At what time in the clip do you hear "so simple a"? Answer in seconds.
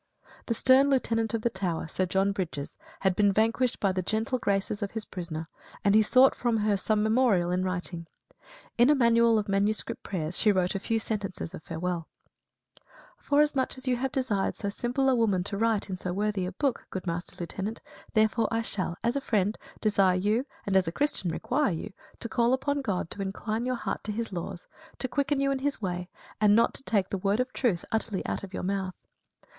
14.55-15.13